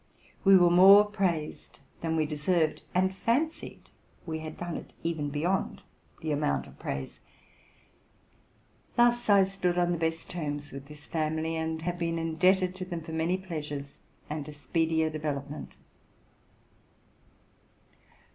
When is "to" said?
12.77-12.85